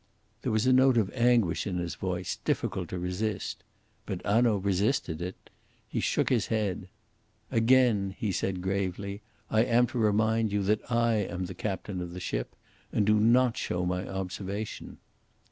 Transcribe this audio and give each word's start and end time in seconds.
There 0.41 0.51
was 0.51 0.65
a 0.65 0.73
note 0.73 0.97
of 0.97 1.11
anguish 1.13 1.67
in 1.67 1.77
his 1.77 1.93
voice 1.93 2.37
difficult 2.37 2.89
to 2.89 2.97
resist. 2.97 3.63
But 4.07 4.25
Hanaud 4.25 4.57
resisted 4.63 5.21
it. 5.21 5.51
He 5.87 5.99
shook 5.99 6.29
his 6.29 6.47
head. 6.47 6.87
"Again," 7.51 8.15
he 8.17 8.31
said 8.31 8.63
gravely, 8.63 9.21
"I 9.51 9.61
am 9.61 9.85
to 9.85 9.99
remind 9.99 10.51
you 10.51 10.63
that 10.63 10.91
I 10.91 11.17
am 11.17 11.45
captain 11.45 12.01
of 12.01 12.13
the 12.13 12.19
ship 12.19 12.55
and 12.91 13.05
do 13.05 13.19
not 13.19 13.57
show 13.57 13.85
my 13.85 14.07
observation." 14.09 14.97